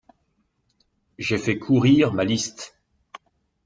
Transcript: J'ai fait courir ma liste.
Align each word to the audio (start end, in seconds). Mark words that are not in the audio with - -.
J'ai 1.19 1.37
fait 1.37 1.59
courir 1.59 2.11
ma 2.11 2.23
liste. 2.23 2.75